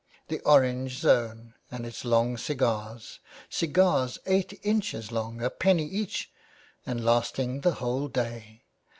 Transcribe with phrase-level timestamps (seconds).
[0.29, 3.19] the orange zone and its long cigars,
[3.51, 6.31] cigars eight inches long, a penny each,
[6.87, 8.63] and lasting the whole day.